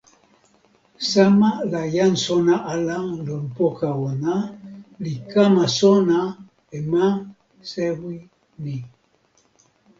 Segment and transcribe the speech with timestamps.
[1.09, 2.95] sama la jan sona ala
[3.27, 4.35] lon poka ona
[5.03, 6.19] li kama sona
[6.77, 7.05] e ma
[7.71, 8.17] sewi
[8.63, 8.77] ni.